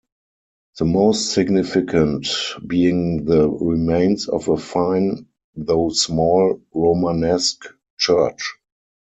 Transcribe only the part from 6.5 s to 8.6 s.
Romanesque church.